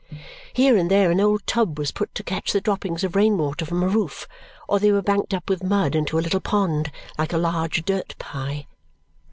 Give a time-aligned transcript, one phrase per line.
[0.53, 3.65] Here and there an old tub was put to catch the droppings of rain water
[3.67, 4.27] from a roof,
[4.67, 6.89] or they were banked up with mud into a little pond
[7.19, 8.65] like a large dirt pie.